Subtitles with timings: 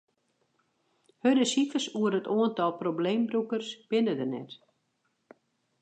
[1.23, 4.51] Hurde sifers oer it oantal probleembrûkers binne der net.